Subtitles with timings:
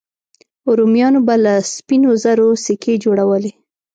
[0.77, 3.51] رومیانو به له سپینو زرو سکې جوړولې